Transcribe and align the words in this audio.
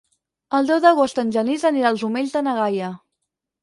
El 0.59 0.69
deu 0.71 0.81
d'agost 0.85 1.23
en 1.25 1.31
Genís 1.37 1.69
anirà 1.73 1.95
als 1.95 2.09
Omells 2.11 2.37
de 2.39 2.47
na 2.51 2.61
Gaia. 2.65 2.95